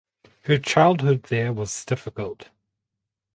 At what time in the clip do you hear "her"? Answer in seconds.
0.45-0.57